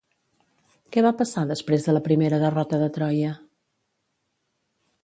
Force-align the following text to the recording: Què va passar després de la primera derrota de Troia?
Què 0.95 1.03
va 1.07 1.11
passar 1.19 1.43
després 1.51 1.85
de 1.89 1.95
la 1.97 2.01
primera 2.09 2.41
derrota 2.45 2.81
de 2.85 2.89
Troia? 2.97 3.39